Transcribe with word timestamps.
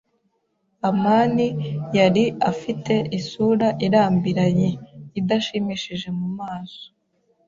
amani 0.89 1.47
yari 1.97 2.25
afite 2.51 2.93
isura 3.19 3.67
irambiranye, 3.85 4.69
idashimishije 5.19 6.07
mu 6.19 6.27
maso. 6.39 6.85